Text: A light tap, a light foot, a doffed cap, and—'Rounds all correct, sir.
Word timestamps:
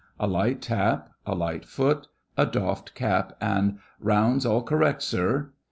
A 0.19 0.25
light 0.25 0.63
tap, 0.63 1.11
a 1.27 1.35
light 1.35 1.63
foot, 1.63 2.07
a 2.35 2.47
doffed 2.47 2.95
cap, 2.95 3.37
and—'Rounds 3.39 4.47
all 4.47 4.63
correct, 4.63 5.03
sir. 5.03 5.51